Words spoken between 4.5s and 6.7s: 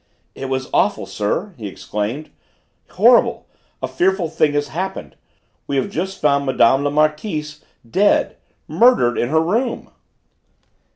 has happened. We have just found Mme.